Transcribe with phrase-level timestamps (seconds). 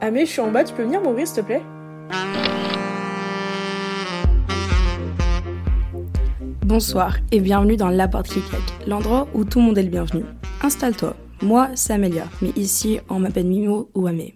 [0.00, 1.62] Amé, je suis en bas, tu peux venir m'ouvrir s'il te plaît?
[6.62, 9.90] Bonsoir et bienvenue dans La Porte qui claque, l'endroit où tout le monde est le
[9.90, 10.24] bienvenu.
[10.62, 14.34] Installe-toi, moi c'est Amélia, mais ici on m'appelle Mimo ou Amé.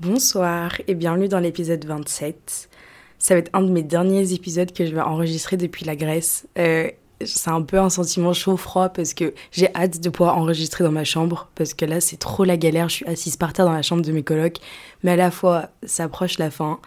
[0.00, 2.70] Bonsoir et bienvenue dans l'épisode 27.
[3.18, 6.46] Ça va être un de mes derniers épisodes que je vais enregistrer depuis la Grèce.
[6.56, 6.88] Euh,
[7.24, 11.04] c'est un peu un sentiment chaud-froid parce que j'ai hâte de pouvoir enregistrer dans ma
[11.04, 13.82] chambre parce que là c'est trop la galère, je suis assise par terre dans la
[13.82, 14.58] chambre de mes colocs,
[15.02, 16.78] mais à la fois ça approche la fin.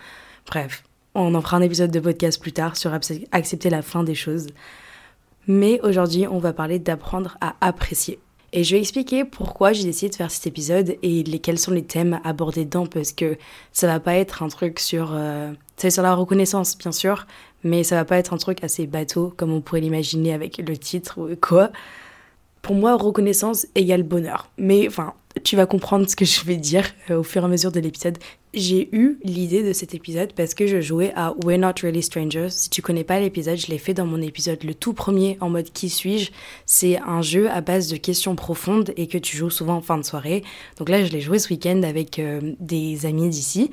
[0.48, 0.84] Bref,
[1.16, 4.48] on en fera un épisode de podcast plus tard sur accepter la fin des choses.
[5.48, 8.20] Mais aujourd'hui, on va parler d'apprendre à apprécier.
[8.54, 11.86] Et je vais expliquer pourquoi j'ai décidé de faire cet épisode et lesquels sont les
[11.86, 13.38] thèmes abordés dedans parce que
[13.72, 17.26] ça va pas être un truc sur euh, sur la reconnaissance bien sûr,
[17.64, 20.78] mais ça va pas être un truc assez bateau comme on pourrait l'imaginer avec le
[20.78, 21.72] titre ou quoi.
[22.62, 24.50] Pour moi, reconnaissance égale bonheur.
[24.58, 27.48] Mais enfin, tu vas comprendre ce que je vais dire euh, au fur et à
[27.48, 28.18] mesure de l'épisode.
[28.54, 32.50] J'ai eu l'idée de cet épisode parce que je jouais à We're Not Really Strangers.
[32.50, 35.50] Si tu connais pas l'épisode, je l'ai fait dans mon épisode le tout premier en
[35.50, 36.32] mode qui suis-je?
[36.66, 39.98] C'est un jeu à base de questions profondes et que tu joues souvent en fin
[39.98, 40.44] de soirée.
[40.78, 43.72] Donc là, je l'ai joué ce week-end avec euh, des amis d'ici.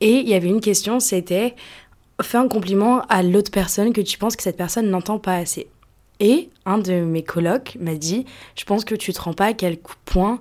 [0.00, 1.54] Et il y avait une question, c'était
[2.22, 5.68] fais un compliment à l'autre personne que tu penses que cette personne n'entend pas assez.
[6.20, 8.24] Et un de mes colocs m'a dit,
[8.56, 10.40] je pense que tu te rends pas à quel point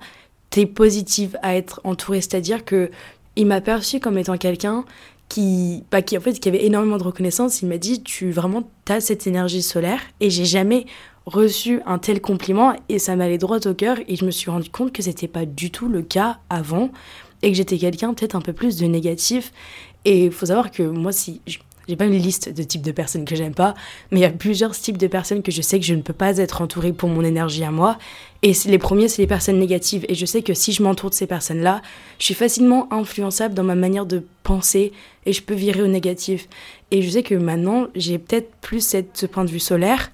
[0.65, 2.21] positive à être entourée.
[2.21, 2.89] C'est-à-dire que
[3.35, 4.83] il m'a perçu comme étant quelqu'un
[5.29, 7.61] qui, bah, qui, en fait, qui avait énormément de reconnaissance.
[7.61, 9.99] Il m'a dit, tu vraiment, as cette énergie solaire.
[10.19, 10.85] Et j'ai jamais
[11.25, 13.97] reçu un tel compliment et ça m'allait droit au cœur.
[14.07, 16.89] Et je me suis rendu compte que c'était pas du tout le cas avant
[17.41, 19.51] et que j'étais quelqu'un peut-être un peu plus de négatif.
[20.05, 21.41] Et il faut savoir que moi, si
[21.87, 23.73] j'ai pas une liste de types de personnes que j'aime pas,
[24.11, 26.13] mais il y a plusieurs types de personnes que je sais que je ne peux
[26.13, 27.97] pas être entourée pour mon énergie à moi.
[28.43, 30.05] Et les premiers, c'est les personnes négatives.
[30.09, 31.81] Et je sais que si je m'entoure de ces personnes-là,
[32.19, 34.91] je suis facilement influençable dans ma manière de penser
[35.25, 36.47] et je peux virer au négatif.
[36.91, 40.11] Et je sais que maintenant, j'ai peut-être plus ce point de vue solaire,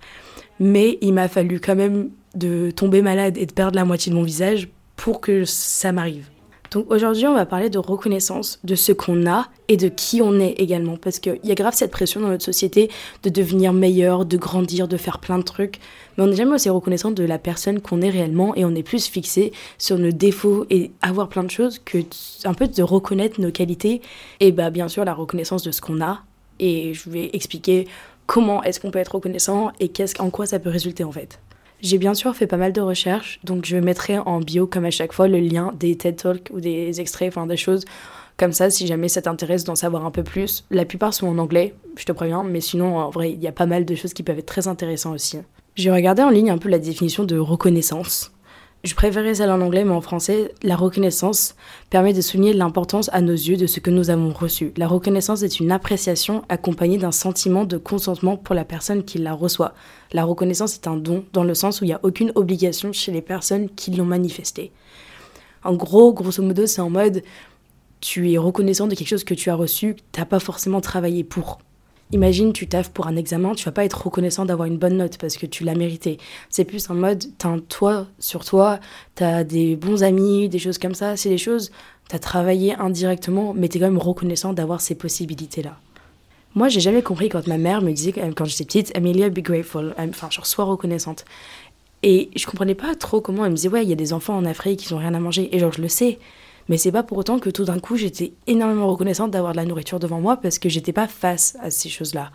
[0.59, 4.15] mais il m'a fallu quand même de tomber malade et de perdre la moitié de
[4.15, 6.32] mon visage pour que ça m'arrive.
[6.73, 10.39] Donc aujourd'hui, on va parler de reconnaissance, de ce qu'on a et de qui on
[10.39, 10.97] est également.
[10.97, 12.89] Parce qu'il y a grave cette pression dans notre société
[13.21, 15.79] de devenir meilleur, de grandir, de faire plein de trucs.
[16.17, 18.81] Mais on n'est jamais aussi reconnaissant de la personne qu'on est réellement et on est
[18.81, 21.99] plus fixé sur nos défauts et avoir plein de choses que
[22.45, 24.01] un peu de reconnaître nos qualités.
[24.39, 26.23] Et bah bien sûr la reconnaissance de ce qu'on a.
[26.59, 27.87] Et je vais expliquer
[28.25, 31.39] comment est-ce qu'on peut être reconnaissant et qu'est-ce, en quoi ça peut résulter en fait.
[31.83, 34.89] J'ai bien sûr fait pas mal de recherches, donc je mettrai en bio comme à
[34.89, 37.83] chaque fois le lien des TED Talks ou des extraits, enfin des choses
[38.37, 40.63] comme ça si jamais ça t'intéresse d'en savoir un peu plus.
[40.71, 43.51] La plupart sont en anglais, je te préviens, mais sinon en vrai il y a
[43.51, 45.39] pas mal de choses qui peuvent être très intéressantes aussi.
[45.75, 48.32] J'ai regardé en ligne un peu la définition de reconnaissance.
[48.83, 51.55] Je préférais celle en anglais, mais en français, la reconnaissance
[51.89, 54.73] permet de souligner l'importance à nos yeux de ce que nous avons reçu.
[54.75, 59.31] La reconnaissance est une appréciation accompagnée d'un sentiment de consentement pour la personne qui la
[59.31, 59.73] reçoit.
[60.11, 63.13] La reconnaissance est un don dans le sens où il n'y a aucune obligation chez
[63.13, 64.73] les personnes qui l'ont manifesté.
[65.63, 67.23] En gros, grosso modo, c'est en mode
[68.01, 71.23] tu es reconnaissant de quelque chose que tu as reçu, tu n'as pas forcément travaillé
[71.23, 71.59] pour.
[72.13, 75.17] Imagine, tu taffes pour un examen, tu vas pas être reconnaissant d'avoir une bonne note
[75.17, 76.19] parce que tu l'as mérité.
[76.51, 78.79] C'est plus en mode, t'as un toit sur toi,
[79.15, 81.17] t'as des bons amis, des choses comme ça.
[81.17, 81.71] C'est des choses,
[82.09, 85.75] t'as travaillé indirectement, mais t'es quand même reconnaissant d'avoir ces possibilités-là.
[86.53, 89.95] Moi, j'ai jamais compris quand ma mère me disait, quand j'étais petite, Amelia, be grateful.
[89.97, 91.25] Enfin, genre, sois reconnaissante.
[92.03, 94.37] Et je comprenais pas trop comment elle me disait, ouais, il y a des enfants
[94.37, 95.49] en Afrique qui ont rien à manger.
[95.55, 96.19] Et genre, je le sais.
[96.69, 99.65] Mais c'est pas pour autant que tout d'un coup j'étais énormément reconnaissante d'avoir de la
[99.65, 102.31] nourriture devant moi parce que j'étais pas face à ces choses-là.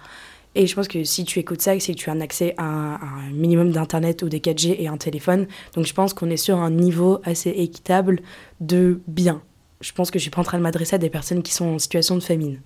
[0.55, 2.65] Et je pense que si tu écoutes ça, c'est que tu as un accès à
[2.65, 5.47] un, minimum d'internet ou des 4G et un téléphone.
[5.75, 8.21] Donc je pense qu'on est sur un niveau assez équitable
[8.61, 9.43] de bien.
[9.81, 11.67] Je pense que je suis pas en train de m'adresser à des personnes qui sont
[11.67, 12.61] en situation de famine.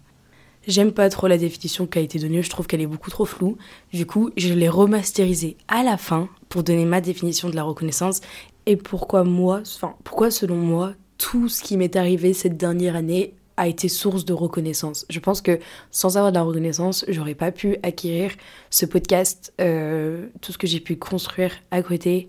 [0.67, 3.25] J'aime pas trop la définition qui a été donnée, je trouve qu'elle est beaucoup trop
[3.25, 3.58] floue.
[3.93, 8.20] Du coup, je l'ai remasterisée à la fin pour donner ma définition de la reconnaissance
[8.67, 13.35] et pourquoi moi, enfin, pourquoi selon moi, tout ce qui m'est arrivé cette dernière année
[13.57, 15.07] a été source de reconnaissance.
[15.09, 15.61] Je pense que
[15.93, 18.33] sans avoir de la reconnaissance, j'aurais pas pu acquérir
[18.71, 22.29] ce podcast, euh, tout ce que j'ai pu construire à côté.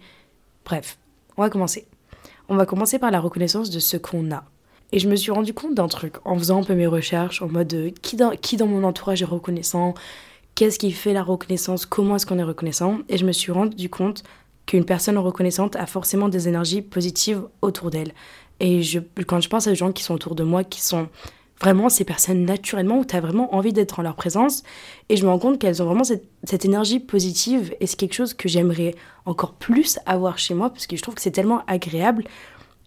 [0.63, 0.99] Bref,
[1.37, 1.87] on va commencer.
[2.49, 4.43] on va commencer par la reconnaissance de ce qu'on a.
[4.91, 7.47] Et je me suis rendu compte d'un truc en faisant un peu mes recherches, en
[7.47, 9.95] mode euh, qui, dans, qui dans mon entourage est reconnaissant,
[10.53, 12.99] qu'est-ce qui fait la reconnaissance, comment est-ce qu'on est reconnaissant?
[13.09, 14.23] Et je me suis rendu compte
[14.65, 18.13] qu'une personne reconnaissante a forcément des énergies positives autour d'elle.
[18.63, 18.81] Et
[19.27, 21.09] quand je pense à gens qui sont autour de moi, qui sont
[21.59, 24.63] vraiment ces personnes naturellement où tu as vraiment envie d'être en leur présence.
[25.09, 28.33] Et je me rends compte qu'elles ont vraiment cette, énergie positive et c'est quelque chose
[28.33, 28.95] que j'aimerais
[29.25, 32.23] encore plus avoir chez moi parce que je trouve que c'est tellement agréable.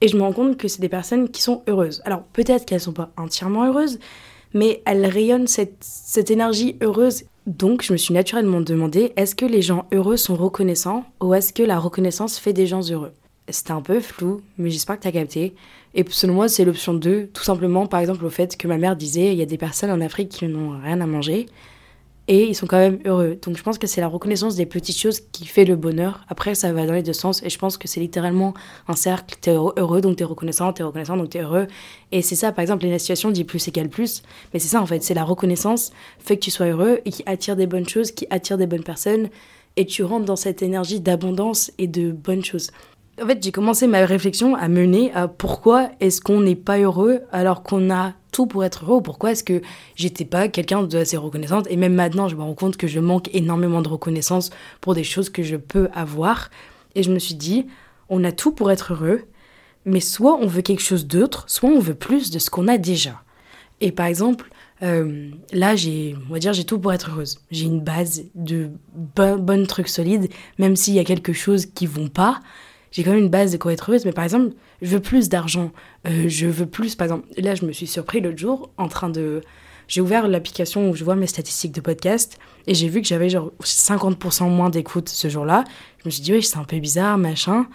[0.00, 2.02] Et je me rends compte que c'est des personnes qui sont heureuses.
[2.04, 3.98] Alors peut-être qu'elles ne sont pas entièrement heureuses,
[4.52, 7.24] mais elles rayonnent cette énergie heureuse.
[7.46, 11.52] Donc je me suis naturellement demandé, est-ce que les gens heureux sont reconnaissants ou est-ce
[11.52, 13.12] que la reconnaissance fait des gens heureux?
[13.48, 15.54] C'était un peu flou, mais j'espère que tu as capté.
[15.94, 18.96] Et selon moi, c'est l'option 2, tout simplement par exemple au fait que ma mère
[18.96, 21.46] disait il y a des personnes en Afrique qui n'ont rien à manger
[22.28, 23.38] et ils sont quand même heureux.
[23.42, 26.24] Donc je pense que c'est la reconnaissance des petites choses qui fait le bonheur.
[26.28, 28.54] Après, ça va dans les deux sens et je pense que c'est littéralement
[28.88, 29.36] un cercle.
[29.40, 31.66] T'es heureux, donc t'es reconnaissant, t'es reconnaissant, donc t'es heureux.
[32.12, 34.22] Et c'est ça, par exemple, la situation dit plus égale plus.
[34.52, 37.22] Mais c'est ça en fait, c'est la reconnaissance fait que tu sois heureux et qui
[37.26, 39.28] attire des bonnes choses, qui attire des bonnes personnes
[39.76, 42.70] et tu rentres dans cette énergie d'abondance et de bonnes choses.
[43.22, 47.22] En fait, j'ai commencé ma réflexion à mener à pourquoi est-ce qu'on n'est pas heureux
[47.32, 49.62] alors qu'on a tout pour être heureux ou pourquoi est-ce que
[49.94, 51.66] j'étais pas quelqu'un de assez reconnaissante.
[51.70, 54.50] Et même maintenant je me rends compte que je manque énormément de reconnaissance
[54.82, 56.50] pour des choses que je peux avoir.
[56.94, 57.66] Et je me suis dit
[58.10, 59.22] on a tout pour être heureux
[59.86, 62.76] mais soit on veut quelque chose d'autre soit on veut plus de ce qu'on a
[62.76, 63.22] déjà.
[63.80, 64.50] Et par exemple
[64.82, 65.74] euh, là
[66.28, 67.38] on va dire j'ai tout pour être heureuse.
[67.50, 70.28] J'ai une base de bonnes trucs solides
[70.58, 72.42] même s'il y a quelque chose qui vont pas
[72.90, 75.28] j'ai quand même une base de quoi être heureuse, mais par exemple, je veux plus
[75.28, 75.72] d'argent,
[76.06, 79.08] euh, je veux plus, par exemple, là je me suis surpris l'autre jour en train
[79.08, 79.42] de...
[79.88, 83.28] J'ai ouvert l'application où je vois mes statistiques de podcast et j'ai vu que j'avais
[83.28, 85.62] genre 50% moins d'écoute ce jour-là.
[85.98, 87.66] Je me suis dit, oui, c'est un peu bizarre, machin.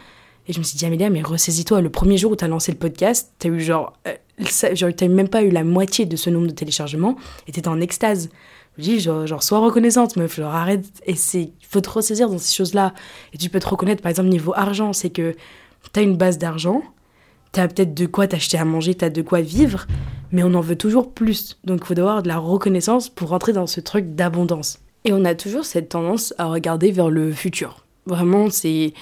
[0.48, 1.80] Et je me suis dit, Amélia, mais ressaisis-toi.
[1.80, 3.94] Le premier jour où tu as lancé le podcast, tu eu genre.
[4.08, 4.16] Euh,
[4.74, 7.16] genre tu même pas eu la moitié de ce nombre de téléchargements
[7.48, 8.30] et tu en extase.
[8.82, 10.86] Je dis, genre, genre, sois reconnaissante, meuf, genre, arrête.
[11.06, 12.96] Et c'est, faut te ressaisir dans ces choses-là.
[13.32, 15.36] Et tu peux te reconnaître, par exemple, niveau argent, c'est que
[15.94, 16.82] t'as une base d'argent,
[17.52, 19.86] t'as peut-être de quoi t'acheter à manger, t'as de quoi vivre,
[20.32, 21.60] mais on en veut toujours plus.
[21.64, 24.80] Donc, il faut avoir de la reconnaissance pour rentrer dans ce truc d'abondance.
[25.06, 27.86] Et on a toujours cette tendance à regarder vers le futur.
[28.08, 28.94] Vraiment, c'est.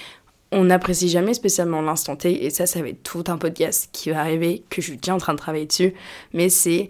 [0.52, 4.10] On n'apprécie jamais spécialement l'instant T, et ça, ça va être tout un podcast qui
[4.10, 5.94] va arriver, que je suis déjà en train de travailler dessus,
[6.34, 6.88] mais c'est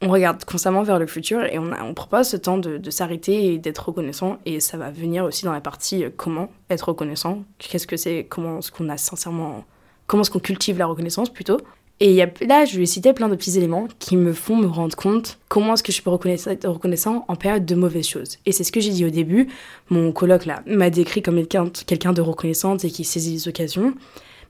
[0.00, 2.90] on regarde constamment vers le futur et on, a, on prend pas ce temps de,
[2.90, 4.38] s'arrêter et d'être reconnaissant.
[4.46, 7.42] Et ça va venir aussi dans la partie euh, comment être reconnaissant.
[7.58, 9.64] Qu'est-ce que c'est Comment est-ce qu'on a sincèrement.
[10.06, 11.58] Comment est-ce qu'on cultive la reconnaissance plutôt
[12.00, 15.38] Et là, je vais citer plein de petits éléments qui me font me rendre compte
[15.48, 18.38] comment est-ce que je peux être reconnaissant en période de mauvaises choses.
[18.46, 19.48] Et c'est ce que j'ai dit au début.
[19.90, 23.94] Mon colloque là m'a décrit comme quelqu'un de reconnaissante et qui saisit les occasions.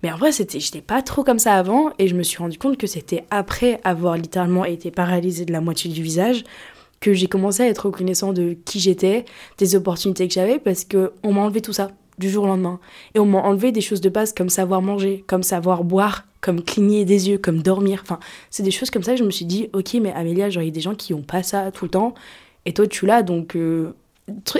[0.02, 2.58] Mais en vrai, c'était, j'étais pas trop comme ça avant et je me suis rendu
[2.58, 6.44] compte que c'était après avoir littéralement été paralysée de la moitié du visage
[7.00, 9.24] que j'ai commencé à être reconnaissant de qui j'étais,
[9.58, 12.80] des opportunités que j'avais parce que on m'a enlevé tout ça du jour au lendemain.
[13.14, 16.62] Et on m'a enlevé des choses de base comme savoir manger, comme savoir boire, comme
[16.62, 18.00] cligner des yeux, comme dormir.
[18.02, 18.18] Enfin,
[18.50, 20.66] c'est des choses comme ça que je me suis dit, ok, mais Amélia, genre, il
[20.66, 22.14] y a des gens qui ont pas ça tout le temps.
[22.64, 23.56] Et toi, tu l'as, donc...
[23.56, 23.94] Euh...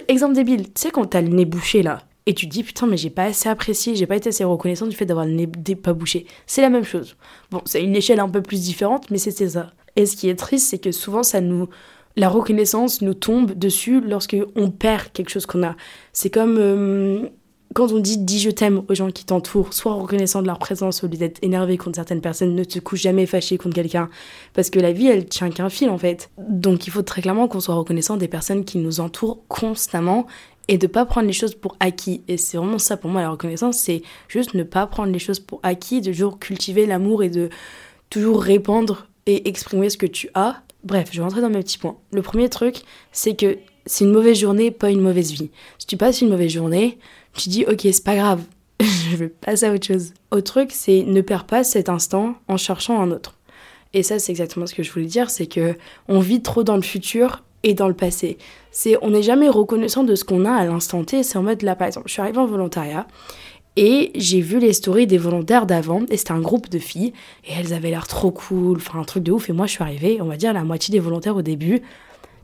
[0.08, 2.86] Exemple débile, tu sais quand t'as le nez bouché là, et tu te dis putain
[2.86, 5.46] mais j'ai pas assez apprécié, j'ai pas été assez reconnaissant du fait d'avoir le nez
[5.46, 6.26] pas bouché.
[6.46, 7.16] C'est la même chose.
[7.50, 9.72] Bon, c'est une échelle un peu plus différente, mais c'était ça.
[9.96, 11.68] Et ce qui est triste, c'est que souvent ça nous
[12.16, 15.74] la reconnaissance nous tombe dessus lorsque on perd quelque chose qu'on a.
[16.12, 17.22] C'est comme euh,
[17.74, 21.02] quand on dit dis je t'aime aux gens qui t'entourent, sois reconnaissant de leur présence
[21.04, 24.10] au lieu d'être énervé contre certaines personnes, ne te couche jamais fâché contre quelqu'un,
[24.52, 26.28] parce que la vie elle tient qu'un fil en fait.
[26.36, 30.26] Donc il faut très clairement qu'on soit reconnaissant des personnes qui nous entourent constamment
[30.68, 32.22] et de pas prendre les choses pour acquis.
[32.28, 35.40] Et c'est vraiment ça pour moi la reconnaissance, c'est juste ne pas prendre les choses
[35.40, 37.48] pour acquis, de toujours cultiver l'amour et de
[38.10, 40.62] toujours répandre et exprimer ce que tu as.
[40.84, 41.96] Bref, je vais rentrer dans mes petits points.
[42.12, 42.82] Le premier truc,
[43.12, 45.50] c'est que c'est une mauvaise journée, pas une mauvaise vie.
[45.78, 46.98] Si tu passes une mauvaise journée,
[47.34, 48.42] tu dis ok, c'est pas grave,
[48.80, 50.12] je vais passer à autre chose.
[50.30, 53.34] Autre truc, c'est ne perds pas cet instant en cherchant un autre.
[53.94, 55.74] Et ça, c'est exactement ce que je voulais dire, c'est que
[56.08, 58.38] on vit trop dans le futur et dans le passé.
[58.70, 61.22] C'est on n'est jamais reconnaissant de ce qu'on a à l'instant T.
[61.22, 63.06] C'est en mode là, par exemple, je suis arrivée en volontariat
[63.76, 67.12] et j'ai vu les stories des volontaires d'avant et c'était un groupe de filles
[67.44, 69.48] et elles avaient l'air trop cool, enfin un truc de ouf.
[69.48, 71.82] Et moi, je suis arrivée, on va dire la moitié des volontaires au début,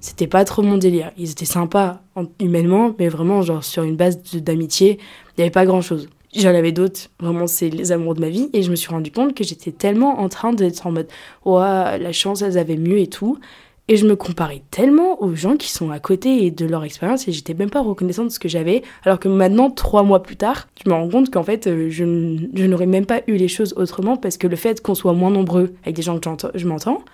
[0.00, 1.12] c'était pas trop mon délire.
[1.16, 2.02] Ils étaient sympas
[2.38, 6.08] humainement, mais vraiment genre sur une base d'amitié, il n'y avait pas grand chose.
[6.36, 9.10] J'en avais d'autres, vraiment c'est les amours de ma vie, et je me suis rendu
[9.12, 11.06] compte que j'étais tellement en train d'être en mode,
[11.44, 13.38] ouais, la chance, elles avaient mieux et tout,
[13.86, 17.32] Et je me comparais tellement aux gens qui sont à côté de leur expérience et
[17.32, 18.82] j'étais même pas reconnaissante de ce que j'avais.
[19.04, 22.04] Alors que maintenant, trois mois plus tard, je me rends compte qu'en fait, euh, je,
[22.04, 25.74] n'aurais même pas eu les choses autrement parce que le fait qu'on soit moins nombreux
[25.82, 27.04] avec des gens que je m'entends,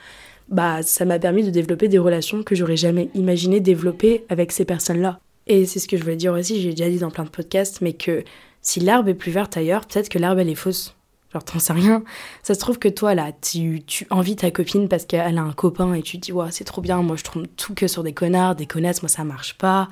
[0.49, 4.65] bah, ça m'a permis de développer des relations que j'aurais jamais imaginé développer avec ces
[4.65, 5.19] personnes-là.
[5.49, 7.81] Et c'est ce que je voulais dire aussi, j'ai déjà dit dans plein de podcasts,
[7.81, 8.23] mais que
[8.63, 10.95] si l'herbe est plus verte ailleurs, peut-être que l'herbe elle est fausse.
[11.33, 12.03] Genre, t'en sais rien.
[12.43, 15.53] Ça se trouve que toi, là, tu, tu envies ta copine parce qu'elle a un
[15.53, 18.13] copain et tu dis, ouais, c'est trop bien, moi je trouve tout que sur des
[18.13, 19.89] connards, des connasses, moi ça marche pas.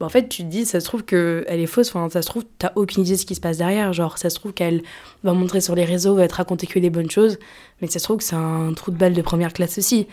[0.00, 2.44] en fait, tu te dis, ça se trouve qu'elle est fausse, enfin, ça se trouve,
[2.58, 3.92] t'as aucune idée de ce qui se passe derrière.
[3.92, 4.82] Genre, ça se trouve qu'elle
[5.22, 7.38] va montrer sur les réseaux, va te raconter que des bonnes choses,
[7.82, 10.06] mais ça se trouve que c'est un trou de balle de première classe aussi.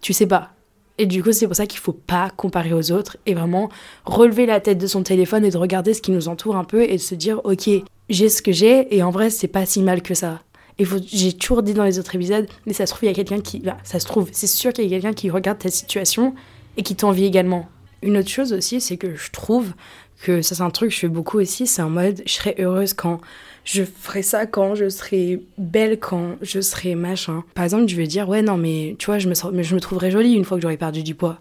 [0.00, 0.52] Tu sais pas.
[0.96, 3.68] Et du coup, c'est pour ça qu'il faut pas comparer aux autres et vraiment
[4.04, 6.82] relever la tête de son téléphone et de regarder ce qui nous entoure un peu
[6.82, 7.68] et de se dire, ok,
[8.08, 10.42] j'ai ce que j'ai et en vrai, c'est pas si mal que ça.
[10.78, 13.14] Et j'ai toujours dit dans les autres épisodes, mais ça se trouve, il y a
[13.14, 13.60] quelqu'un qui.
[13.60, 16.34] Là, ça se trouve, c'est sûr qu'il y a quelqu'un qui regarde ta situation
[16.76, 17.68] et qui t'envie également.
[18.02, 19.72] Une autre chose aussi, c'est que je trouve
[20.22, 22.56] que ça, c'est un truc que je fais beaucoup aussi, c'est en mode, je serais
[22.58, 23.20] heureuse quand
[23.64, 27.44] je ferai ça quand je serai belle, quand je serai machin.
[27.54, 30.10] Par exemple, je vais dire, ouais, non, mais tu vois, je me, je me trouverais
[30.10, 31.38] jolie une fois que j'aurai perdu du poids.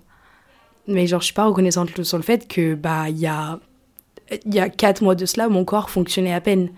[0.88, 3.60] Mais genre, je suis pas reconnaissante sur le fait que, bah, il y a,
[4.46, 6.70] y a quatre mois de cela, mon corps fonctionnait à peine.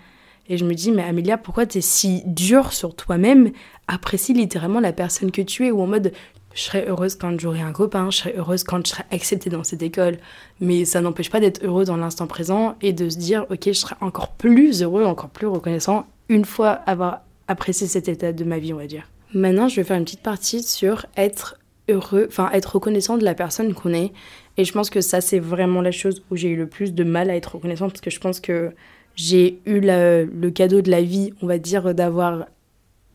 [0.48, 3.52] Et je me dis, mais Amélia, pourquoi t'es si dure sur toi-même?
[3.88, 6.12] Apprécie littéralement la personne que tu es, ou en mode,
[6.54, 9.64] je serais heureuse quand j'aurai un copain, je serais heureuse quand je serai acceptée dans
[9.64, 10.18] cette école.
[10.62, 13.74] Mais ça n'empêche pas d'être heureux dans l'instant présent et de se dire, ok, je
[13.74, 18.58] serai encore plus heureux, encore plus reconnaissant une fois avoir apprécié cet état de ma
[18.58, 19.10] vie, on va dire.
[19.34, 21.58] Maintenant, je vais faire une petite partie sur être
[21.90, 24.12] heureux, enfin être reconnaissant de la personne qu'on est.
[24.58, 27.04] Et je pense que ça, c'est vraiment la chose où j'ai eu le plus de
[27.04, 28.72] mal à être reconnaissant parce que je pense que
[29.16, 32.46] j'ai eu le cadeau de la vie, on va dire, d'avoir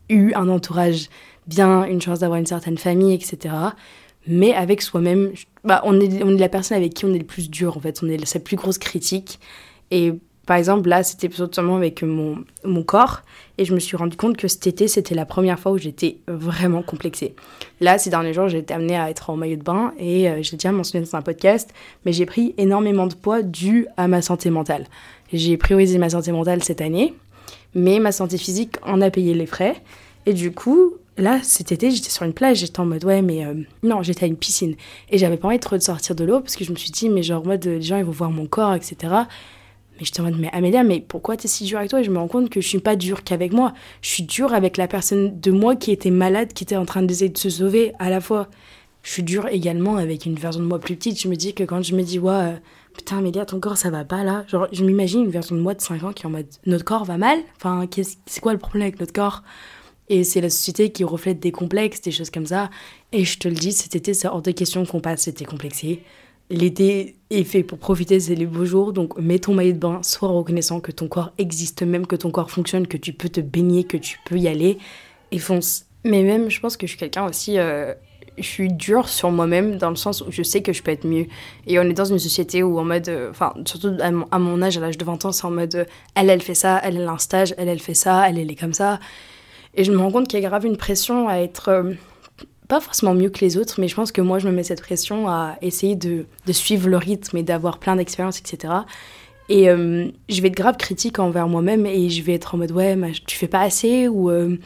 [0.09, 1.09] eu un entourage
[1.47, 3.55] bien, une chance d'avoir une certaine famille, etc.
[4.27, 5.31] Mais avec soi-même,
[5.63, 7.79] bah, on, est, on est la personne avec qui on est le plus dur, en
[7.79, 8.01] fait.
[8.03, 9.39] On est sa plus grosse critique.
[9.89, 10.13] Et
[10.45, 13.21] par exemple, là, c'était seulement avec mon, mon corps.
[13.57, 16.17] Et je me suis rendu compte que cet été, c'était la première fois où j'étais
[16.27, 17.35] vraiment complexée.
[17.79, 19.93] Là, ces derniers jours, j'ai été amenée à être en maillot de bain.
[19.99, 21.71] Et euh, j'ai déjà mentionné dans un podcast,
[22.05, 24.87] mais j'ai pris énormément de poids dû à ma santé mentale.
[25.31, 27.13] J'ai priorisé ma santé mentale cette année,
[27.75, 29.75] mais ma santé physique en a payé les frais.
[30.25, 33.45] Et du coup, là, cet été, j'étais sur une plage, j'étais en mode, ouais, mais
[33.45, 34.75] euh, non, j'étais à une piscine.
[35.11, 37.21] Et j'avais pas envie de sortir de l'eau parce que je me suis dit, mais
[37.21, 39.13] genre, mode, les gens, ils vont voir mon corps, etc.
[40.01, 42.01] Mais j'étais en mode, mais Amélia, mais pourquoi t'es si dure avec toi?
[42.01, 43.75] Et je me rends compte que je suis pas dure qu'avec moi.
[44.01, 47.03] Je suis dure avec la personne de moi qui était malade, qui était en train
[47.03, 48.47] d'essayer de se sauver à la fois.
[49.03, 51.21] Je suis dure également avec une version de moi plus petite.
[51.21, 52.53] Je me dis que quand je me dis, ouais, euh,
[52.95, 54.43] putain, Amélia, ton corps, ça va pas là.
[54.47, 56.83] Genre, je m'imagine une version de moi de 5 ans qui est en mode, notre
[56.83, 57.37] corps va mal?
[57.57, 57.87] Enfin,
[58.25, 59.43] c'est quoi le problème avec notre corps?
[60.09, 62.71] Et c'est la société qui reflète des complexes, des choses comme ça.
[63.11, 66.01] Et je te le dis, cet été, c'est hors de question qu'on passe c'était complexé.
[66.51, 68.91] L'été est fait pour profiter, c'est les beaux jours.
[68.91, 72.29] Donc mets ton maillot de bain, sois reconnaissant que ton corps existe, même que ton
[72.29, 74.77] corps fonctionne, que tu peux te baigner, que tu peux y aller.
[75.31, 75.85] Et fonce.
[76.03, 77.57] Mais même, je pense que je suis quelqu'un aussi.
[77.57, 77.93] Euh,
[78.37, 81.07] je suis dure sur moi-même dans le sens où je sais que je peux être
[81.07, 81.27] mieux.
[81.67, 84.77] Et on est dans une société où en mode, euh, enfin, surtout à mon, âge,
[84.77, 87.07] à l'âge de 20 ans, c'est en mode, euh, elle, elle fait ça, elle, elle
[87.07, 88.99] a un stage, elle, elle fait ça, elle, elle est comme ça.
[89.75, 91.95] Et je me rends compte qu'il y a grave une pression à être
[92.71, 94.81] pas forcément mieux que les autres, mais je pense que moi, je me mets cette
[94.81, 98.73] pression à essayer de, suivre le rythme et d'avoir plein d'expériences, etc.
[99.49, 102.71] Et euh, je vais être grave critique envers moi-même et je vais être en mode
[102.71, 102.97] ouais,
[103.27, 104.57] tu fais pas assez ou euh,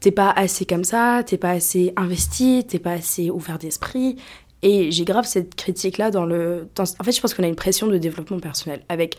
[0.00, 4.16] t'es pas assez comme ça, t'es pas assez investi, t'es pas assez ouvert d'esprit.
[4.60, 6.68] Et j'ai grave cette critique-là dans le.
[6.78, 9.16] en fait, je pense qu'on a une pression de développement personnel avec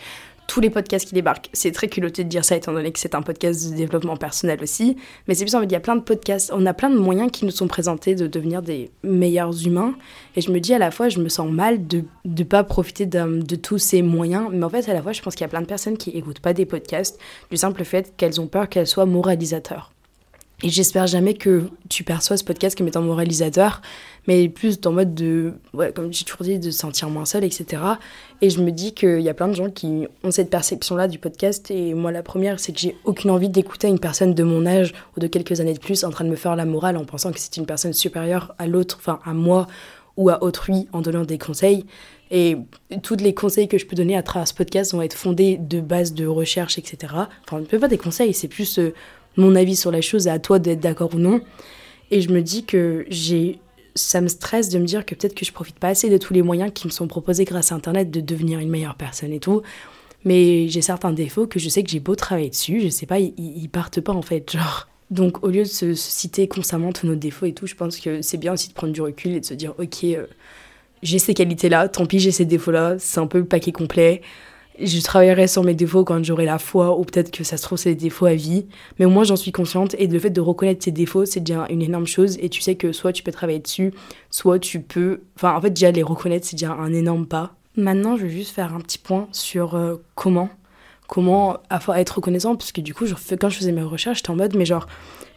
[0.48, 1.50] tous les podcasts qui débarquent.
[1.54, 4.60] C'est très culotté de dire ça étant donné que c'est un podcast de développement personnel
[4.63, 4.96] aussi.
[5.27, 7.30] Mais c'est plus fait, il y a plein de podcasts, on a plein de moyens
[7.32, 9.96] qui nous sont présentés de devenir des meilleurs humains.
[10.36, 13.06] Et je me dis à la fois, je me sens mal de ne pas profiter
[13.06, 14.48] de, de, tous ces moyens.
[14.51, 16.12] Mais en fait, à la fois, je pense qu'il y a plein de personnes qui
[16.12, 17.20] écoutent pas des podcasts
[17.51, 19.92] du simple fait qu'elles ont peur qu'elles soient moralisateurs.
[20.64, 23.80] Et j'espère jamais que tu perçois ce podcast comme étant moralisateur,
[24.28, 27.44] mais plus en mode de, ouais, comme j'ai toujours dit, de se sentir moins seul,
[27.44, 27.84] etc.
[28.42, 31.20] Et je me dis qu'il y a plein de gens qui ont cette perception-là du
[31.20, 31.70] podcast.
[31.70, 34.94] Et moi, la première, c'est que j'ai aucune envie d'écouter une personne de mon âge
[35.16, 37.32] ou de quelques années de plus en train de me faire la morale en pensant
[37.32, 39.68] que c'est une personne supérieure à l'autre, enfin à moi
[40.16, 41.86] ou à autrui en donnant des conseils.
[42.32, 42.58] Et
[43.04, 45.80] tous les conseils que je peux donner à travers ce podcast vont être fondés de
[45.80, 47.14] base de recherche, etc.
[47.46, 48.94] Enfin, ne peut pas des conseils, c'est plus euh,
[49.38, 51.41] mon avis sur la chose à toi d'être d'accord ou non.
[52.12, 53.60] Et je me dis que j'ai
[53.98, 56.34] ça me stresse de me dire que peut-être que je profite pas assez de tous
[56.34, 59.39] les moyens qui me sont proposés grâce à Internet de devenir une meilleure personne et
[59.39, 59.63] tout.
[60.24, 63.20] Mais j'ai certains défauts que je sais que j'ai beau travailler dessus, je sais pas,
[63.20, 64.51] ils, partent pas en fait.
[64.51, 67.98] Genre, Donc au lieu de se, citer constamment tous nos défauts et tout, je pense
[67.98, 70.25] que c'est bien aussi de prendre du recul et de se dire ok, euh,
[71.03, 74.22] j'ai ces qualités-là, tant pis j'ai ces défauts-là, c'est un peu le paquet complet.
[74.80, 77.78] Je travaillerai sur mes défauts quand j'aurai la foi, ou peut-être que ça se trouve
[77.78, 78.68] c'est des défauts à vie.
[79.00, 81.66] Mais au moins j'en suis consciente et le fait de reconnaître tes défauts, c'est déjà
[81.70, 82.38] une énorme chose.
[82.42, 83.92] Et tu sais que soit tu peux travailler dessus,
[84.30, 85.22] soit tu peux.
[85.36, 87.56] Enfin en fait déjà les reconnaître, c'est déjà un énorme pas.
[87.76, 90.50] Maintenant je vais juste faire un petit point sur euh, comment
[91.08, 91.58] comment
[91.96, 93.06] être reconnaissant parce que du coup
[93.40, 94.88] quand je faisais mes recherches j'étais en mode mais genre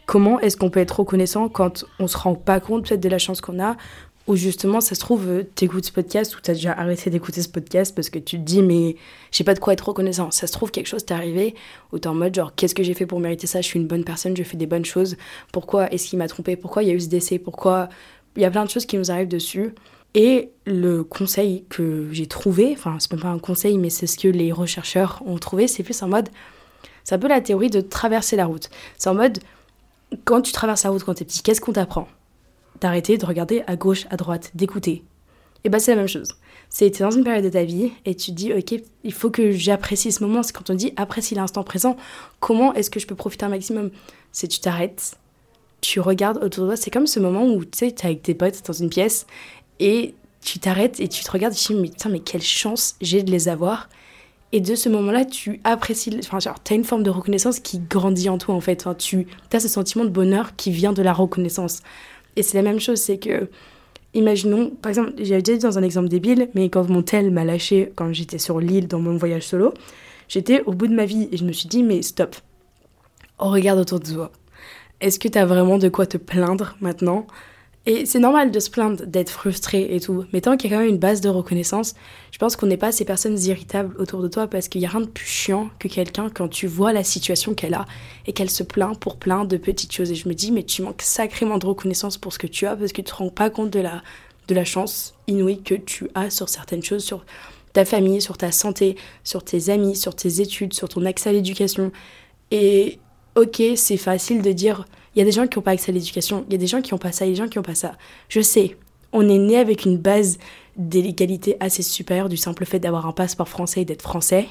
[0.05, 3.17] comment est-ce qu'on peut être reconnaissant quand on se rend pas compte peut-être de la
[3.17, 3.77] chance qu'on a
[4.35, 7.93] justement ça se trouve euh, t'écoutes ce podcast ou t'as déjà arrêté d'écouter ce podcast
[7.95, 8.95] parce que tu te dis mais
[9.31, 10.31] j'ai pas de quoi être reconnaissant.
[10.31, 11.55] Ça se trouve quelque chose t'est arrivé
[11.91, 13.61] ou t'es en mode genre qu'est-ce que j'ai fait pour mériter ça?
[13.61, 15.17] Je suis une bonne personne je fais des bonnes choses.
[15.51, 16.55] Pourquoi est-ce qu'il m'a trompé?
[16.55, 17.39] Pourquoi il y a eu ce décès?
[17.39, 17.89] Pourquoi?
[18.35, 19.73] Il y a plein de choses qui nous arrivent dessus.
[20.13, 24.17] Et le conseil que j'ai trouvé, enfin c'est même pas un conseil, mais c'est ce
[24.17, 26.27] que les chercheurs ont trouvé, c'est plus en mode,
[27.05, 28.69] c'est un peu la théorie de traverser la route.
[28.97, 29.39] C'est en mode,
[30.25, 32.07] quand tu traverses la route quand t'es petit, qu'est-ce qu'on t'apprend?
[32.81, 35.03] D'arrêter de regarder à gauche, à droite, d'écouter.
[35.63, 36.35] Et bah c'est la même chose.
[36.69, 39.29] C'est t'es dans une période de ta vie et tu te dis ok il faut
[39.29, 40.41] que j'apprécie ce moment.
[40.41, 41.95] C'est quand on dit apprécie l'instant présent.
[42.39, 43.91] Comment est-ce que je peux profiter un maximum?
[44.31, 45.17] C'est tu t'arrêtes,
[45.81, 46.75] tu regardes autour de toi.
[46.75, 49.27] C'est comme ce moment où tu sais t'es avec tes potes dans une pièce
[49.79, 52.95] et tu t'arrêtes et tu te regardes et tu te dis, mais mais quelle chance
[53.01, 53.89] j'ai de les avoir.
[54.53, 58.27] Et de ce moment-là, tu apprécies, enfin, genre, as une forme de reconnaissance qui grandit
[58.27, 58.81] en toi, en fait.
[58.81, 61.79] Enfin, tu as ce sentiment de bonheur qui vient de la reconnaissance.
[62.35, 63.49] Et c'est la même chose, c'est que,
[64.13, 67.43] imaginons, par exemple, j'avais déjà dit dans un exemple débile, mais quand mon tel m'a
[67.43, 69.73] lâché quand j'étais sur l'île dans mon voyage solo,
[70.27, 72.35] j'étais au bout de ma vie et je me suis dit, mais stop,
[73.39, 74.31] on regarde autour de toi.
[75.01, 77.25] Est-ce que tu as vraiment de quoi te plaindre maintenant?
[77.87, 80.25] Et c'est normal de se plaindre, d'être frustré et tout.
[80.33, 81.95] Mais tant qu'il y a quand même une base de reconnaissance,
[82.31, 84.89] je pense qu'on n'est pas ces personnes irritables autour de toi parce qu'il n'y a
[84.91, 87.85] rien de plus chiant que quelqu'un quand tu vois la situation qu'elle a
[88.27, 90.11] et qu'elle se plaint pour plein de petites choses.
[90.11, 92.75] Et je me dis, mais tu manques sacrément de reconnaissance pour ce que tu as
[92.75, 94.03] parce que tu te rends pas compte de la,
[94.47, 97.25] de la chance inouïe que tu as sur certaines choses, sur
[97.73, 101.33] ta famille, sur ta santé, sur tes amis, sur tes études, sur ton accès à
[101.33, 101.91] l'éducation.
[102.51, 102.99] Et
[103.35, 105.93] ok, c'est facile de dire il y a des gens qui n'ont pas accès à
[105.93, 107.49] l'éducation, il y a des gens qui n'ont pas ça, il y a des gens
[107.49, 107.93] qui n'ont pas ça.
[108.29, 108.77] Je sais,
[109.11, 110.37] on est né avec une base
[110.77, 114.47] d'égalité assez supérieure du simple fait d'avoir un passeport français et d'être français,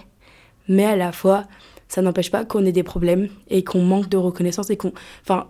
[0.68, 1.44] mais à la fois,
[1.88, 4.92] ça n'empêche pas qu'on ait des problèmes et qu'on manque de reconnaissance et qu'on.
[5.22, 5.48] Enfin,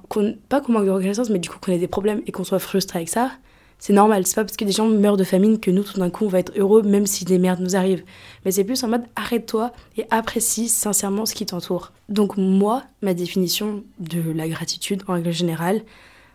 [0.49, 2.59] pas qu'on manque de reconnaissance, mais du coup qu'on ait des problèmes et qu'on soit
[2.59, 3.33] frustré avec ça.
[3.81, 6.11] C'est normal, c'est pas parce que des gens meurent de famine que nous, tout d'un
[6.11, 8.05] coup, on va être heureux même si des merdes nous arrivent.
[8.45, 11.91] Mais c'est plus en mode arrête-toi et apprécie sincèrement ce qui t'entoure.
[12.11, 15.81] Donc, moi, ma définition de la gratitude en règle générale,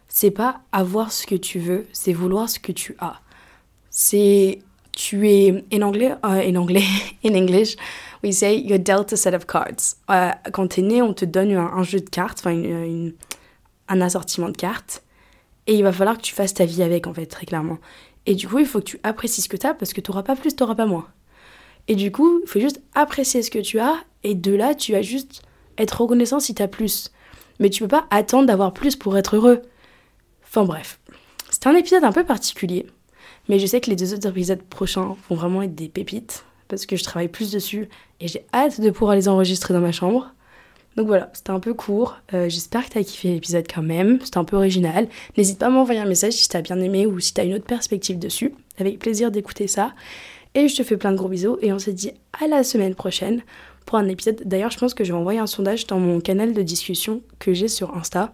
[0.08, 3.22] c'est pas avoir ce que tu veux, c'est vouloir ce que tu as.
[3.92, 4.60] C'est.
[4.94, 5.64] Tu es.
[5.74, 6.86] En anglais, euh, en anglais,
[7.24, 7.76] in English,
[8.24, 9.98] we say you're dealt a set of cards.
[10.10, 12.58] Euh, quand t'es né, on te donne un, jeu de cartes, enfin,
[13.88, 15.04] un assortiment de cartes
[15.68, 17.80] et il va falloir que tu fasses ta vie avec, en fait, très clairement.
[18.26, 20.12] Et du coup, il faut que tu apprécies ce que tu as parce que tu
[20.12, 21.08] n'auras pas plus, tu n'auras pas moins.
[21.88, 24.94] Et du coup, il faut juste apprécier ce que tu as et de là, tu
[24.94, 25.44] vas juste
[25.78, 27.12] être reconnaissant si tu as plus.
[27.60, 29.62] Mais tu peux pas attendre d'avoir plus pour être heureux.
[30.44, 31.00] Enfin bref,
[31.50, 32.88] c'était un épisode un peu particulier.
[33.48, 36.88] Mais je sais que les deux autres épisodes prochains vont vraiment être des pépites parce
[36.88, 37.88] que je travaille plus dessus
[38.20, 40.32] et j'ai hâte de pouvoir les enregistrer dans ma chambre.
[40.96, 42.18] Donc voilà, c'était un peu court.
[42.34, 44.20] Euh, j'espère que tu as kiffé l'épisode quand même.
[44.24, 45.08] C'était un peu original.
[45.38, 47.66] N'hésite pas à m'envoyer un message si t'as bien aimé ou si t'as une autre
[47.66, 48.54] perspective dessus.
[48.80, 49.94] Avec plaisir d'écouter ça.
[50.54, 52.96] Et je te fais plein de gros bisous et on se dit à la semaine
[52.96, 53.42] prochaine
[53.86, 54.42] pour un épisode.
[54.46, 57.54] D'ailleurs, je pense que je vais envoyer un sondage dans mon canal de discussion que
[57.54, 58.32] j'ai sur Insta.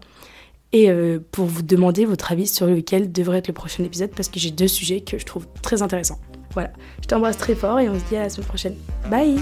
[0.72, 4.28] Et euh, pour vous demander votre avis sur lequel devrait être le prochain épisode parce
[4.28, 6.18] que j'ai deux sujets que je trouve très intéressants.
[6.52, 6.72] Voilà,
[7.02, 8.76] je t'embrasse très fort et on se dit à la semaine prochaine.
[9.10, 9.36] Bye